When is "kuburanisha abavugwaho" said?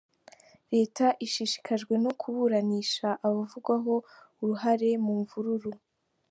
2.19-3.93